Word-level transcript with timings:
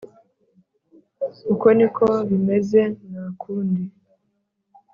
uko 1.53 1.67
niko 1.77 2.05
bimeze 2.29 2.81
nakundi 3.09 3.83